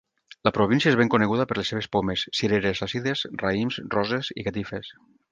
La 0.47 0.51
província 0.53 0.89
és 0.91 0.95
ben 0.99 1.09
coneguda 1.13 1.43
per 1.51 1.57
les 1.59 1.69
seves 1.73 1.87
pomes, 1.95 2.23
cireres 2.39 2.81
àcides, 2.85 3.21
raïms, 3.43 3.77
roses 3.97 4.31
i 4.37 4.47
catifes. 4.49 4.91